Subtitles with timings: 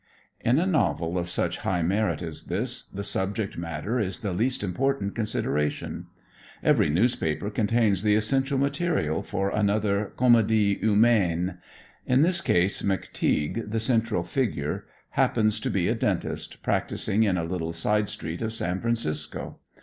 [0.39, 4.63] In a novel of such high merit as this, the subject matter is the least
[4.63, 6.07] important consideration.
[6.63, 11.59] Every newspaper contains the essential material for another "Comedie Humaine."
[12.07, 17.43] In this case "McTeague," the central figure, happens to be a dentist practicing in a
[17.43, 19.59] little side street of San Francisco.